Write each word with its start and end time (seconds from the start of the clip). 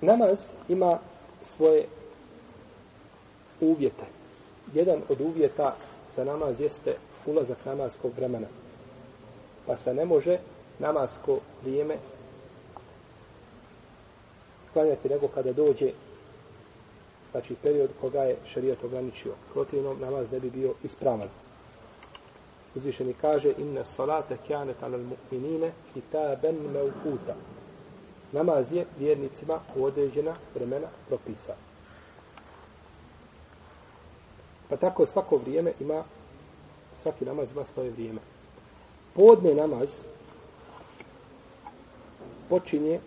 Namaz 0.00 0.40
ima 0.68 0.98
svoje 1.42 1.86
uvjete. 3.60 4.04
Jedan 4.74 5.02
od 5.08 5.20
uvjeta 5.20 5.76
za 6.16 6.24
namaz 6.24 6.60
jeste 6.60 6.96
ulazak 7.26 7.64
namaskog 7.64 8.12
vremena. 8.16 8.46
Pa 9.66 9.76
se 9.76 9.94
ne 9.94 10.04
može 10.04 10.38
namasko 10.78 11.38
vrijeme 11.62 11.96
klanjati 14.72 15.08
nego 15.08 15.28
kada 15.28 15.52
dođe 15.52 15.92
znači 17.30 17.54
period 17.62 17.90
koga 18.00 18.22
je 18.22 18.36
šarijat 18.52 18.84
ograničio. 18.84 19.32
Protivno 19.52 19.94
namaz 20.00 20.32
ne 20.32 20.40
bi 20.40 20.50
bio 20.50 20.74
ispravan. 20.84 21.28
Uzvišeni 22.74 23.14
kaže 23.20 23.52
inna 23.58 23.84
salata 23.84 24.36
kjanet 24.46 24.82
alal 24.82 25.00
mu'minine 25.00 25.70
kitaben 25.94 26.56
meukuta. 26.72 27.34
Namaz 28.32 28.72
je 28.72 28.86
vjernicima 28.98 29.60
u 29.76 29.84
određena 29.84 30.34
vremena 30.54 30.86
propisa. 31.08 31.54
Pa 34.68 34.76
tako 34.76 35.06
svako 35.06 35.36
vrijeme 35.36 35.72
ima 35.80 36.04
svaki 37.02 37.24
namaz 37.24 37.50
ima 37.50 37.64
svoje 37.64 37.90
vrijeme. 37.90 38.20
Podne 39.14 39.54
namaz 39.54 39.90
počinje 42.48 43.00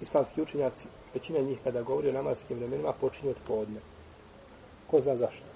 islamski 0.00 0.42
učenjaci, 0.42 0.88
većina 1.14 1.38
njih 1.38 1.58
kada 1.64 1.82
govori 1.82 2.08
o 2.08 2.12
namaskim 2.12 2.56
vremenima, 2.56 2.92
počinje 3.00 3.30
od 3.30 3.36
podne. 3.46 3.80
Ko 4.90 5.00
zna 5.00 5.16
zašto? 5.16 5.46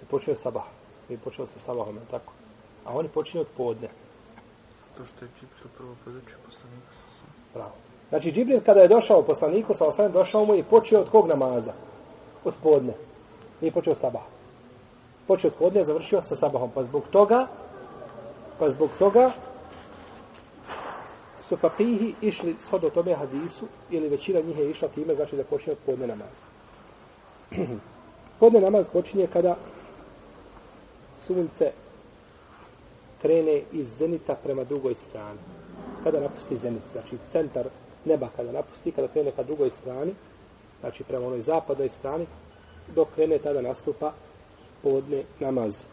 Ne 0.00 0.08
počinje 0.10 0.32
od 0.32 0.40
sabaha. 0.40 0.70
Mi 1.08 1.18
počeo 1.18 1.46
sa 1.46 1.58
sabahom, 1.58 1.98
tako? 2.10 2.32
A 2.84 2.96
oni 2.96 3.08
počinju 3.08 3.40
od 3.40 3.48
podne. 3.56 3.88
To 4.96 5.06
što 5.06 5.24
je 5.24 5.30
Džibril 5.40 5.68
prvo 5.76 5.94
podučio 6.04 6.36
poslaniku 6.44 6.92
sa 6.92 7.02
osam. 7.10 7.28
Bravo. 7.54 7.72
Znači, 8.08 8.32
Džibril 8.32 8.60
kada 8.60 8.80
je 8.80 8.88
došao 8.88 9.22
poslaniku 9.22 9.74
sa 9.74 9.86
osam, 9.86 10.12
došao 10.12 10.44
mu 10.44 10.54
i 10.54 10.62
počeo 10.62 11.00
od 11.00 11.10
kog 11.10 11.28
namaza? 11.28 11.72
Od 12.44 12.54
podne. 12.62 12.92
Nije 13.60 13.72
počeo 13.72 13.94
sabah. 13.94 14.22
Počeo 15.26 15.50
od 15.50 15.56
podne, 15.56 15.84
završio 15.84 16.22
sa 16.22 16.36
sabahom. 16.36 16.70
Pa 16.74 16.84
zbog 16.84 17.02
toga, 17.10 17.46
pa 18.58 18.70
zbog 18.70 18.90
toga, 18.98 19.30
su 21.48 21.56
fakihi 21.56 22.14
išli 22.20 22.56
shodno 22.60 22.90
tome 22.90 23.14
hadisu, 23.14 23.66
ili 23.90 24.08
većina 24.08 24.40
njih 24.40 24.58
je 24.58 24.70
išla 24.70 24.88
time, 24.88 25.14
znači 25.14 25.36
da 25.36 25.44
počinje 25.44 25.72
od 25.72 25.78
podne 25.86 26.06
namaz. 26.06 26.36
podne 28.40 28.60
namaz 28.60 28.86
počinje 28.92 29.26
kada 29.32 29.56
sunce 31.18 31.72
krene 33.22 33.62
iz 33.72 33.88
zenita 33.98 34.34
prema 34.34 34.64
drugoj 34.64 34.94
strani. 34.94 35.38
Kada 36.04 36.20
napusti 36.20 36.58
zenit, 36.58 36.82
znači 36.92 37.16
centar 37.32 37.68
neba 38.04 38.28
kada 38.36 38.52
napusti, 38.52 38.92
kada 38.92 39.08
krene 39.08 39.30
ka 39.30 39.42
drugoj 39.42 39.70
strani, 39.70 40.14
znači 40.80 41.04
prema 41.04 41.26
onoj 41.26 41.40
zapadnoj 41.40 41.88
strani, 41.88 42.26
dok 42.94 43.08
krene 43.14 43.38
tada 43.38 43.62
nastupa 43.62 44.12
podne 44.82 45.22
namaz. 45.40 45.84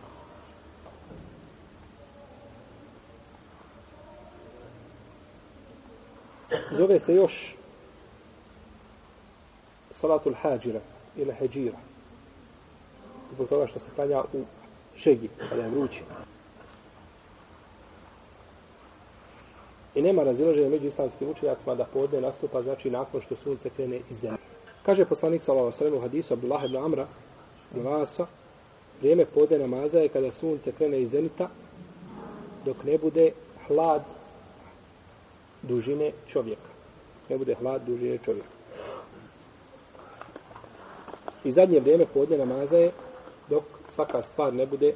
Zove 6.71 6.99
se 6.99 7.15
još 7.15 7.55
salatul 9.91 10.33
hađira 10.41 10.79
ili 11.15 11.33
heđira. 11.33 11.77
Zbog 13.33 13.49
toga 13.49 13.67
što 13.67 13.79
se 13.79 13.91
klanja 13.95 14.23
u 14.33 14.43
šegi, 14.95 15.29
kada 15.49 15.63
je 15.63 15.69
vrući. 15.69 16.01
I 19.95 20.01
nema 20.01 20.23
razilaženja 20.23 20.69
među 20.69 20.87
islamskim 20.87 21.29
učenjacima 21.29 21.75
da 21.75 21.85
podne 21.85 22.21
nastupa, 22.21 22.61
znači 22.61 22.89
nakon 22.89 23.21
što 23.21 23.35
sunce 23.35 23.69
krene 23.69 23.99
iz 24.09 24.17
zemlje. 24.17 24.37
Kaže 24.85 25.05
poslanik 25.05 25.43
sallallahu 25.43 25.77
alejhi 25.79 25.95
ve 25.95 26.01
hadisu 26.01 26.33
Abdullah 26.33 26.65
ibn 26.65 26.77
Amra 26.77 27.07
Vasa, 27.75 28.25
vrijeme 28.99 29.25
podne 29.25 29.57
namaza 29.57 29.99
je 29.99 30.09
kada 30.09 30.31
sunce 30.31 30.71
krene 30.71 31.01
iz 31.01 31.11
zenita 31.11 31.49
dok 32.65 32.83
ne 32.83 32.97
bude 32.97 33.31
hlad 33.67 34.01
dužine 35.61 36.11
čovjeka. 36.27 36.69
Ne 37.29 37.37
bude 37.37 37.55
hlad 37.55 37.81
dužine 37.85 38.17
čovjeka. 38.25 38.47
I 41.43 41.51
zadnje 41.51 41.79
vrijeme 41.79 42.05
podne 42.13 42.37
namaza 42.37 42.77
je 42.77 42.91
dok 43.49 43.63
svaka 43.89 44.23
stvar 44.23 44.53
ne 44.53 44.65
bude 44.65 44.93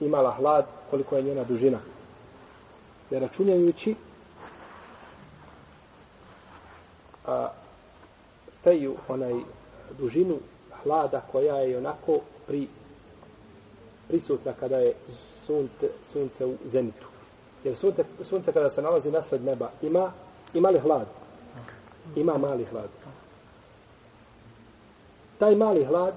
imala 0.00 0.30
hlad 0.30 0.66
koliko 0.90 1.16
je 1.16 1.22
njena 1.22 1.44
dužina. 1.44 1.78
Ne 3.10 3.18
računajući 3.18 3.94
a, 7.26 7.48
teju 8.64 8.96
onaj 9.08 9.34
dužinu 9.98 10.38
hlada 10.82 11.20
koja 11.32 11.56
je 11.56 11.78
onako 11.78 12.18
pri 12.46 12.68
prisutna 14.08 14.52
kada 14.60 14.76
je 14.78 14.94
sunce, 15.46 15.88
sunce 16.12 16.46
u 16.46 16.56
zenitu. 16.66 17.06
Jer 17.64 17.76
sunce, 17.76 18.04
sunce 18.22 18.52
kada 18.52 18.70
se 18.70 18.82
nalazi 18.82 19.10
nasred 19.10 19.44
neba 19.44 19.70
ima, 19.82 20.12
ima 20.54 20.68
li 20.70 20.78
hlad? 20.78 21.06
Ima 22.16 22.38
mali 22.38 22.64
hlad. 22.64 22.88
Taj 25.38 25.56
mali 25.56 25.84
hlad 25.84 26.14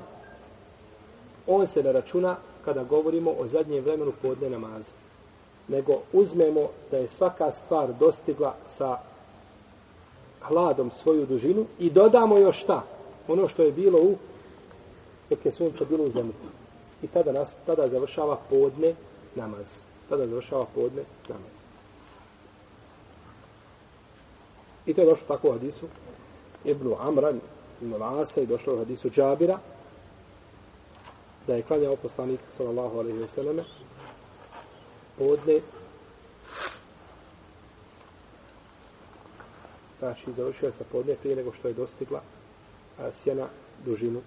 on 1.48 1.68
se 1.68 1.84
ne 1.84 1.92
računa 1.92 2.36
kada 2.66 2.84
govorimo 2.84 3.32
o 3.40 3.48
zadnjem 3.48 3.84
vremenu 3.84 4.14
podne 4.22 4.50
namaza. 4.50 4.92
Nego 5.68 5.94
uzmemo 6.14 6.70
da 6.92 6.98
je 6.98 7.08
svaka 7.08 7.52
stvar 7.52 7.94
dostigla 8.00 8.56
sa 8.68 8.98
hladom 10.42 10.92
svoju 10.92 11.26
dužinu 11.26 11.66
i 11.80 11.90
dodamo 11.90 12.38
još 12.38 12.64
šta? 12.64 12.84
Ono 13.28 13.48
što 13.48 13.64
je 13.64 13.72
bilo 13.72 14.00
u 14.00 14.16
dok 15.30 15.46
je 15.46 15.52
sunce 15.52 15.86
bilo 15.86 16.04
u 16.04 16.12
zemlji. 16.12 16.34
I 17.02 17.08
tada, 17.08 17.32
nas, 17.32 17.56
tada 17.66 17.88
završava 17.88 18.38
podne 18.50 18.96
namaz. 19.36 19.80
Tada 20.10 20.28
završava 20.28 20.66
podne 20.76 21.04
namaz. 21.30 21.56
I 24.86 24.94
to 24.94 25.02
je 25.02 25.08
došlo 25.08 25.28
tako 25.28 25.48
u 25.48 25.52
hadisu 25.52 25.86
Ibnu 26.66 26.96
Amran, 27.00 27.40
Ibnu 27.82 27.98
Lasa 27.98 28.42
i 28.42 28.46
došlo 28.46 28.74
u 28.74 28.78
hadisu 28.78 29.10
Džabira 29.10 29.60
da 31.48 31.56
je 31.56 31.62
klanjao 31.62 31.96
poslanik 31.96 32.40
sallallahu 32.58 33.00
alaihi 33.00 33.18
ve 33.18 33.28
selleme 33.28 33.64
podne 35.18 35.60
znači 40.00 40.34
završila 40.38 40.72
sa 40.72 40.84
podne 40.92 41.16
prije 41.16 41.36
nego 41.36 41.54
što 41.54 41.68
je 41.68 41.74
dostigla 41.74 42.22
a, 43.00 43.12
sjena 43.12 43.48
dužinu 43.86 44.22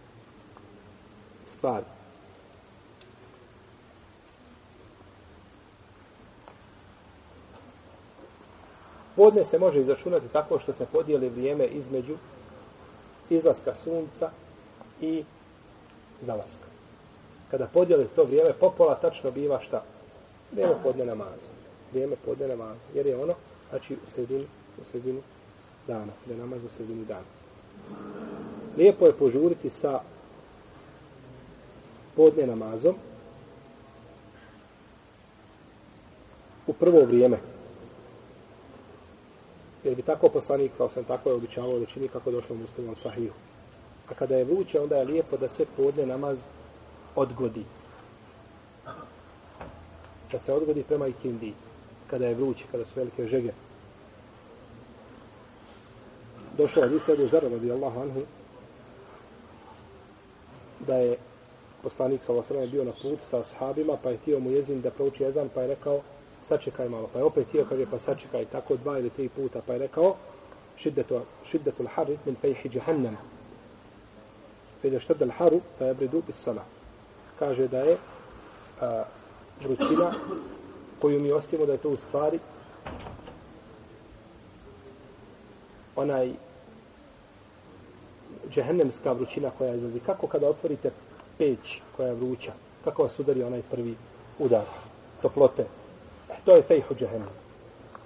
stvari. 1.46 1.84
Podne 9.16 9.44
se 9.44 9.58
može 9.58 9.80
izračunati 9.80 10.28
tako 10.32 10.58
što 10.58 10.72
se 10.72 10.86
podijeli 10.92 11.28
vrijeme 11.28 11.66
između 11.66 12.16
izlaska 13.30 13.74
sunca 13.74 14.30
i 15.00 15.24
zalaska. 16.22 16.66
Kada 17.50 17.66
podijeli 17.66 18.08
to 18.16 18.24
vrijeme, 18.24 18.52
popola 18.52 18.94
tačno 18.94 19.30
biva 19.30 19.60
šta? 19.62 19.82
Vrijeme 20.52 20.74
podne 20.82 21.04
namaza. 21.04 21.48
Vrijeme 21.92 22.16
podne 22.24 22.48
namaza. 22.48 22.80
Jer 22.94 23.06
je 23.06 23.16
ono, 23.16 23.34
znači, 23.70 23.94
u 23.94 24.10
sredini, 24.10 24.46
u 24.82 24.84
sredini 24.84 25.20
dana. 25.86 26.12
Da 26.26 26.32
je 26.32 26.38
namaz 26.38 26.64
u 26.64 26.68
sredini 26.68 27.04
dana. 27.04 27.26
Lijepo 28.76 29.06
je 29.06 29.12
požuriti 29.12 29.70
sa 29.70 30.00
podne 32.16 32.46
namazom 32.46 32.94
u 36.66 36.72
prvo 36.72 37.04
vrijeme. 37.04 37.38
Jer 39.84 39.94
bi 39.94 40.02
tako 40.02 40.28
poslanik, 40.28 40.72
kao 40.76 40.88
sam 40.88 41.04
tako 41.04 41.28
je 41.28 41.34
običavao 41.34 41.78
da 41.78 41.86
čini 41.86 42.08
kako 42.08 42.30
došlo 42.30 42.56
u 42.56 42.58
muslimom 42.58 42.94
sahiju. 42.94 43.32
A 44.08 44.14
kada 44.14 44.36
je 44.36 44.44
vruće, 44.44 44.80
onda 44.80 44.96
je 44.96 45.04
lijepo 45.04 45.36
da 45.36 45.48
se 45.48 45.66
podne 45.76 46.06
namaz 46.06 46.38
odgodi. 47.16 47.64
Da 50.32 50.38
se 50.38 50.52
odgodi 50.52 50.82
prema 50.82 51.06
ikindi. 51.06 51.52
Kada 52.10 52.26
je 52.26 52.34
vruće, 52.34 52.64
kada 52.70 52.84
su 52.84 52.92
velike 52.96 53.26
žege. 53.26 53.52
Došlo 56.58 56.82
je 56.82 56.86
Adisedu 56.88 57.28
Zara, 57.28 57.48
radijallahu 57.48 58.00
anhu, 58.00 58.22
da 60.86 60.96
je 60.96 61.16
poslanik 61.82 62.22
sa 62.22 62.32
Allahom 62.32 62.62
je 62.62 62.66
bio 62.66 62.84
na 62.84 62.92
put 63.02 63.18
sa 63.30 63.40
ashabima, 63.40 63.96
pa 64.02 64.10
je 64.10 64.16
htio 64.16 64.40
mu 64.40 64.50
jezin 64.50 64.80
da 64.80 64.90
prouči 64.90 65.22
jezan, 65.22 65.48
pa 65.54 65.62
je 65.62 65.68
rekao, 65.68 66.00
sačekaj 66.44 66.88
malo, 66.88 67.08
pa 67.12 67.18
je 67.18 67.24
opet 67.24 67.48
htio, 67.48 67.64
kaže, 67.68 67.86
pa 67.90 67.98
sačekaj, 67.98 68.44
tako 68.44 68.76
dva 68.76 68.98
ili 68.98 69.10
tri 69.10 69.28
puta, 69.28 69.60
pa 69.66 69.72
je 69.72 69.78
rekao, 69.78 70.16
šiddetu, 70.76 71.20
šiddetu 71.50 71.82
l'harit 71.82 72.18
min 72.26 72.36
fejhi 72.40 72.68
džahannam. 72.68 73.16
Fede 74.82 75.00
štad 75.00 75.22
l'haru, 75.22 75.60
pa 75.78 75.84
je 75.84 75.94
bridu 75.94 76.22
bis 76.26 76.36
sana. 76.36 76.64
Kaže 77.38 77.68
da 77.68 77.80
je 77.80 77.96
a, 78.80 79.04
vrućina 79.64 80.12
koju 81.00 81.20
mi 81.20 81.32
ostavimo 81.32 81.66
da 81.66 81.72
je 81.72 81.78
to 81.78 81.88
u 81.88 81.96
stvari 81.96 82.38
onaj 85.96 86.32
džehennemska 88.50 89.12
vrućina 89.12 89.50
koja 89.58 89.74
izlazi. 89.74 90.00
Kako 90.00 90.26
kada 90.26 90.48
otvorite 90.48 90.90
peć 91.38 91.80
koja 91.96 92.08
je 92.08 92.14
vruća? 92.14 92.52
Kako 92.84 93.02
vas 93.02 93.18
udari 93.18 93.42
onaj 93.42 93.62
prvi 93.70 93.94
udar 94.38 94.64
toplote? 95.22 95.66
To 96.44 96.56
je 96.56 96.62
fejhu 96.62 96.94
džehennem. 96.94 97.28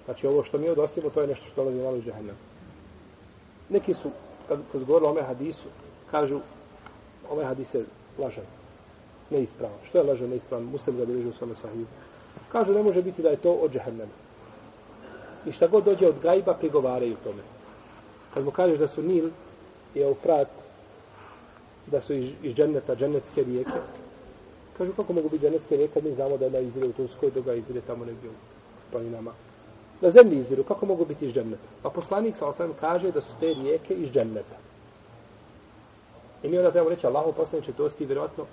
Znači 0.04 0.26
ovo 0.26 0.44
što 0.44 0.58
mi 0.58 0.68
odostimo, 0.68 1.10
to 1.10 1.20
je 1.20 1.26
nešto 1.26 1.46
što 1.46 1.62
dolazi 1.62 1.82
malo 1.82 1.96
iz 1.96 2.04
džehennem. 2.04 2.36
Neki 3.68 3.94
su, 3.94 4.10
kad, 4.48 4.58
kad 4.72 4.84
govorili 4.84 5.08
o 5.08 5.10
ome 5.10 5.22
hadisu, 5.22 5.68
kažu, 6.10 6.40
ove 7.30 7.44
hadis 7.44 7.74
je 7.74 7.84
lažan, 8.18 8.44
neispravan. 9.30 9.78
Što 9.88 9.98
je 9.98 10.04
lažan, 10.04 10.28
neispravan? 10.28 10.64
Muslim 10.64 10.96
ga 10.96 11.04
bilježi 11.04 11.28
u 11.28 11.32
svome 11.32 11.54
sahiju. 11.54 11.86
Kažu, 12.52 12.72
ne 12.72 12.82
može 12.82 13.02
biti 13.02 13.22
da 13.22 13.28
je 13.28 13.36
to 13.36 13.52
od 13.52 13.72
džehennema. 13.72 14.12
I 15.46 15.52
šta 15.52 15.66
god 15.66 15.84
dođe 15.84 16.08
od 16.08 16.14
gajba, 16.22 16.54
prigovaraju 16.54 17.16
tome. 17.24 17.42
Kad 18.34 18.44
mu 18.44 18.50
kažeš 18.50 18.78
da 18.78 18.88
su 18.88 19.02
Nil 19.02 19.30
i 19.94 20.00
Eufrat, 20.00 20.48
da 21.86 22.00
su 22.00 22.14
iz, 22.14 22.30
iz 22.42 22.54
dženneta, 22.54 22.96
džennetske 22.96 23.44
rijeke, 23.44 23.80
kažu, 24.78 24.92
kako 24.92 25.12
mogu 25.12 25.28
biti 25.28 25.44
džennetske 25.44 25.76
rijeke, 25.76 26.02
mi 26.02 26.14
znamo 26.14 26.36
da 26.36 26.44
jedna 26.44 26.58
izvire 26.58 26.86
u 26.88 26.92
Turskoj, 26.92 27.30
druga 27.30 27.54
izvire 27.54 27.80
tamo 27.86 28.04
negdje 28.04 28.30
u 28.30 28.32
planinama. 28.92 29.32
Na 30.00 30.10
zemlji 30.10 30.40
izviru, 30.40 30.64
kako 30.64 30.86
mogu 30.86 31.04
biti 31.04 31.26
iz 31.26 31.34
dženneta? 31.34 31.68
Pa 31.82 31.90
poslanik, 31.90 32.36
sa 32.36 32.46
osam, 32.46 32.72
kaže 32.80 33.12
da 33.12 33.20
su 33.20 33.32
te 33.40 33.54
rijeke 33.54 33.94
iz 33.94 34.10
dženneta. 34.12 34.56
I 36.42 36.48
mi 36.48 36.58
onda 36.58 36.70
trebamo 36.70 36.90
reći, 36.90 37.06
Allaho 37.06 37.32
poslaniče, 37.32 37.72
to 37.72 37.90
sti 37.90 38.06
vjerojatno 38.06 38.46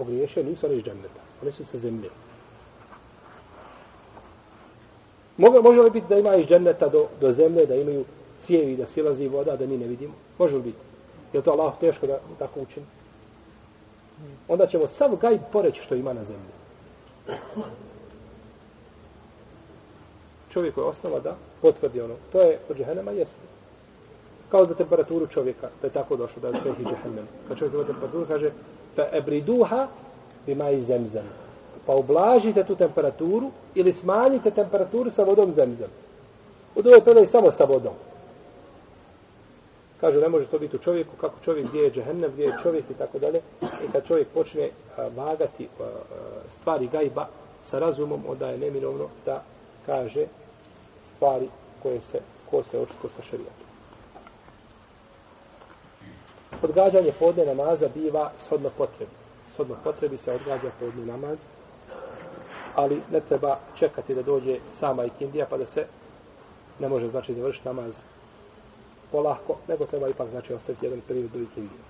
pogriješio, 0.00 0.42
nisu 0.44 0.66
oni 0.66 0.76
iz 0.76 0.84
dženneta. 0.84 1.22
Oni 1.42 1.52
su 1.52 1.64
sa 1.64 1.78
zemlje. 1.78 2.10
Može, 5.36 5.60
može 5.60 5.80
li 5.80 5.90
biti 5.90 6.06
da 6.08 6.18
ima 6.18 6.34
iz 6.34 6.46
dženneta 6.46 6.88
do, 6.88 7.06
do 7.20 7.32
zemlje, 7.32 7.66
da 7.66 7.74
imaju 7.74 8.04
cijevi, 8.40 8.76
da 8.76 8.86
silazi 8.86 9.28
voda, 9.28 9.56
da 9.56 9.66
mi 9.66 9.76
ne 9.76 9.86
vidimo? 9.86 10.14
Može 10.38 10.56
li 10.56 10.62
biti? 10.62 10.78
Je 11.32 11.42
to 11.42 11.50
Allah 11.50 11.74
teško 11.80 12.06
da 12.06 12.18
tako 12.38 12.60
učini? 12.60 12.86
Onda 14.48 14.66
ćemo 14.66 14.88
sav 14.88 15.16
gaj 15.16 15.38
poreći 15.52 15.80
što 15.82 15.94
ima 15.94 16.12
na 16.12 16.24
zemlji. 16.24 16.52
Čovjek 20.52 20.76
je 20.76 20.82
osnova 20.82 21.20
da 21.20 21.36
potvrdi 21.62 22.00
ono. 22.00 22.14
To 22.32 22.40
je 22.40 22.58
od 22.68 22.76
džehennema 22.76 23.10
jeste. 23.10 23.46
Kao 24.50 24.66
za 24.66 24.74
temperaturu 24.74 25.26
čovjeka, 25.26 25.68
da 25.80 25.86
je 25.86 25.92
tako 25.92 26.16
došlo, 26.16 26.42
da 26.42 26.48
je 26.48 26.62
čovjek 26.62 26.78
i 26.80 26.84
džehennem. 26.84 27.26
Kad 27.48 27.58
čovjek 27.58 27.74
ima 27.74 27.84
temperaturu, 27.84 28.26
kaže, 28.26 28.50
fe 29.00 29.16
ebriduha 29.16 29.88
bima 30.46 30.70
i 30.70 30.80
zemzem. 30.80 31.24
Pa 31.86 31.94
ublažite 31.94 32.64
tu 32.64 32.76
temperaturu 32.76 33.50
ili 33.74 33.92
smanjite 33.92 34.50
temperaturu 34.50 35.10
sa 35.10 35.22
vodom 35.22 35.54
zemzem. 35.54 35.88
U 36.74 36.82
drugoj 36.82 37.00
predaj 37.00 37.26
samo 37.26 37.52
sa 37.52 37.64
vodom. 37.64 37.94
Kaže, 40.00 40.20
ne 40.20 40.28
može 40.28 40.46
to 40.46 40.58
biti 40.58 40.76
u 40.76 40.78
čovjeku, 40.78 41.16
kako 41.20 41.34
čovjek, 41.44 41.68
gdje 41.68 41.80
je 41.80 41.90
džehennem, 41.90 42.30
gdje 42.32 42.44
je 42.44 42.58
čovjek 42.62 42.84
i 42.90 42.94
tako 42.94 43.18
dalje. 43.18 43.40
I 43.62 43.92
kad 43.92 44.06
čovjek 44.06 44.28
počne 44.28 44.68
a, 44.96 45.08
vagati 45.16 45.68
a, 45.80 45.84
stvari 46.50 46.88
gajba 46.92 47.26
sa 47.64 47.78
razumom, 47.78 48.22
onda 48.28 48.50
je 48.50 48.58
neminovno 48.58 49.08
da 49.26 49.42
kaže 49.86 50.26
stvari 51.14 51.48
koje 51.82 52.00
se, 52.00 52.20
ko 52.50 52.62
se 52.62 52.78
očito 52.78 53.08
sa 53.16 53.22
šarijatom. 53.22 53.69
Odgađanje 56.62 57.12
podne 57.18 57.44
namaza 57.46 57.88
biva 57.94 58.30
shodno 58.38 58.70
potrebi. 58.78 59.12
Shodno 59.54 59.76
potrebi 59.84 60.16
se 60.16 60.32
odgađa 60.32 60.70
podne 60.80 61.06
namaz, 61.06 61.38
ali 62.74 63.02
ne 63.12 63.20
treba 63.20 63.58
čekati 63.78 64.14
da 64.14 64.22
dođe 64.22 64.58
sama 64.72 65.04
ikindija 65.04 65.46
pa 65.50 65.58
da 65.58 65.66
se 65.66 65.86
ne 66.78 66.88
može 66.88 67.08
znači 67.08 67.34
završiti 67.34 67.68
namaz 67.68 68.02
polahko, 69.12 69.56
nego 69.68 69.86
treba 69.86 70.08
ipak 70.08 70.30
znači 70.30 70.54
ostaviti 70.54 70.86
jedan 70.86 71.00
period 71.08 71.30
do 71.30 71.38
ikindije. 71.38 71.80